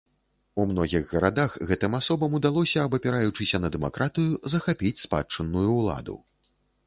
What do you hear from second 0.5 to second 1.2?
У многіх